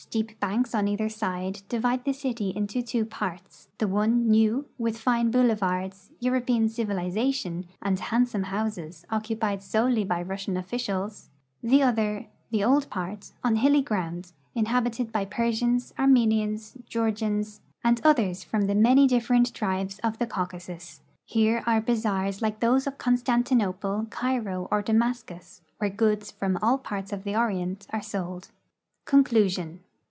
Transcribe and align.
Steep 0.00 0.38
banks 0.38 0.76
on 0.76 0.86
either 0.86 1.08
side 1.08 1.60
divide 1.68 2.04
the 2.04 2.12
city 2.12 2.50
into 2.54 2.80
two 2.82 3.04
parts, 3.04 3.68
the 3.78 3.88
one 3.88 4.28
new, 4.28 4.64
with 4.78 4.96
fine 4.96 5.28
boulevards, 5.28 6.12
European 6.20 6.68
civilization, 6.68 7.66
and 7.82 7.98
handsome 7.98 8.44
houses, 8.44 9.04
occupied 9.10 9.60
solely 9.60 10.04
by 10.04 10.22
Russian 10.22 10.56
officials; 10.56 11.30
the 11.64 11.82
other, 11.82 12.28
the 12.52 12.62
old 12.62 12.88
part, 12.88 13.32
on 13.42 13.56
hilly 13.56 13.82
ground, 13.82 14.30
inhabited 14.54 15.10
by 15.10 15.24
Persians, 15.24 15.92
Armenians, 15.98 16.74
Geor 16.88 17.10
gians, 17.12 17.58
and 17.82 18.00
others 18.04 18.44
from 18.44 18.68
the 18.68 18.76
many 18.76 19.08
different 19.08 19.52
tribes 19.52 19.98
of 20.04 20.18
the 20.20 20.28
Caucasus. 20.28 21.00
Here 21.24 21.64
are 21.66 21.80
bazaars 21.80 22.40
like 22.40 22.60
those 22.60 22.86
of 22.86 22.98
Constantinople, 22.98 24.06
Cairo, 24.10 24.68
or 24.70 24.80
Damas 24.80 25.24
cus, 25.24 25.60
where 25.78 25.90
goods 25.90 26.30
from 26.30 26.56
all 26.62 26.78
parts 26.78 27.12
of 27.12 27.24
the 27.24 27.34
Orient 27.34 27.88
are 27.90 28.00
sold. 28.00 28.50
CONCLtSION. 29.04 29.80